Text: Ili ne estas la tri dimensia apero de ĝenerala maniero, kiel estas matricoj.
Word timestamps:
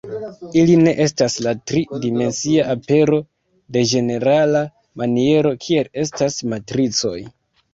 Ili 0.59 0.75
ne 0.85 0.93
estas 1.03 1.35
la 1.47 1.51
tri 1.71 1.81
dimensia 2.05 2.65
apero 2.75 3.19
de 3.77 3.83
ĝenerala 3.93 4.65
maniero, 5.03 5.55
kiel 5.67 5.93
estas 6.07 6.41
matricoj. 6.55 7.17